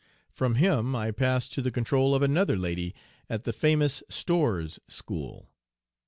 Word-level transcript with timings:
From 0.31 0.55
him 0.55 0.95
I 0.95 1.11
passed 1.11 1.53
to 1.53 1.61
the 1.61 1.69
control 1.69 2.15
of 2.15 2.23
another 2.23 2.57
lady 2.57 2.95
at 3.29 3.43
the 3.43 3.53
famous 3.53 4.01
"Storr's 4.09 4.79
School." 4.87 5.47